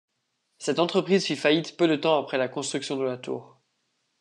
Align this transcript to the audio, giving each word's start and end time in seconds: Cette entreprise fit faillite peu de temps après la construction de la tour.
Cette 0.57 0.79
entreprise 0.79 1.27
fit 1.27 1.35
faillite 1.35 1.77
peu 1.77 1.87
de 1.87 1.95
temps 1.95 2.17
après 2.19 2.39
la 2.39 2.47
construction 2.47 2.95
de 2.97 3.03
la 3.03 3.17
tour. 3.17 3.61